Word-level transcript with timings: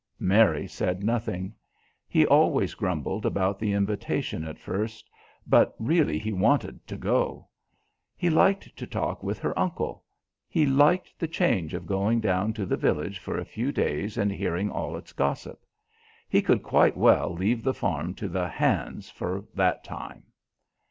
Mary 0.17 0.67
said 0.67 1.03
nothing. 1.03 1.53
He 2.09 2.25
always 2.25 2.73
grumbled 2.73 3.23
about 3.23 3.59
the 3.59 3.71
invitation 3.71 4.43
at 4.43 4.57
first, 4.57 5.07
but 5.45 5.75
really 5.77 6.17
he 6.17 6.33
wanted 6.33 6.87
to 6.87 6.97
go. 6.97 7.49
He 8.17 8.27
liked 8.27 8.75
to 8.77 8.87
talk 8.87 9.21
with 9.21 9.37
her 9.37 9.53
uncle. 9.59 10.03
He 10.49 10.65
liked 10.65 11.19
the 11.19 11.27
change 11.27 11.75
of 11.75 11.85
going 11.85 12.19
down 12.19 12.51
to 12.53 12.65
the 12.65 12.77
village 12.77 13.19
for 13.19 13.37
a 13.37 13.45
few 13.45 13.71
days 13.71 14.17
and 14.17 14.31
hearing 14.31 14.71
all 14.71 14.97
its 14.97 15.13
gossip. 15.13 15.61
He 16.27 16.41
could 16.41 16.63
quite 16.63 16.97
well 16.97 17.31
leave 17.35 17.61
the 17.61 17.71
farm 17.75 18.15
to 18.15 18.27
the 18.27 18.47
"hands" 18.47 19.11
for 19.11 19.45
that 19.53 19.83
time. 19.83 20.23